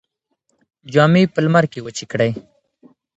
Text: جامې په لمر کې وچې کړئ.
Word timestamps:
جامې 0.93 1.23
په 1.33 1.39
لمر 1.45 1.65
کې 1.71 1.79
وچې 1.85 2.05
کړئ. 2.11 2.31